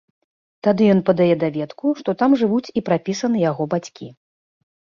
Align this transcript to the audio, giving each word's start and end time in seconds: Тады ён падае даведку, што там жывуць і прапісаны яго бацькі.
Тады 0.67 0.87
ён 0.93 1.01
падае 1.09 1.27
даведку, 1.43 1.93
што 2.01 2.09
там 2.23 2.31
жывуць 2.45 2.73
і 2.81 2.85
прапісаны 2.89 3.47
яго 3.49 3.71
бацькі. 3.77 4.13